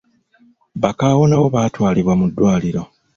[0.81, 2.81] Bakaawonawo baatwalibwa mu ddwaliro.